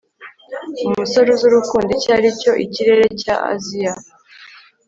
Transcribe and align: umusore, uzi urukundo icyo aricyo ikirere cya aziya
umusore, 0.87 1.27
uzi 1.35 1.45
urukundo 1.49 1.89
icyo 1.97 2.09
aricyo 2.17 2.51
ikirere 2.65 3.05
cya 3.21 3.35
aziya 3.53 3.93